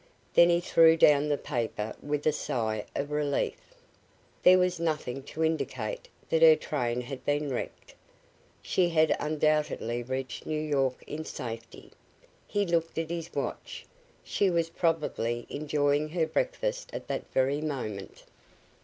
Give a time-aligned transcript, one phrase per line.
[0.33, 3.55] Then he threw down the paper with a sigh of relief.
[4.41, 7.93] There was nothing to indicate that her train had been wrecked.
[8.63, 11.91] She had undoubtedly reached New York in safety.
[12.47, 13.85] He looked at his watch.
[14.23, 18.23] She was probably enjoying her breakfast at that very moment.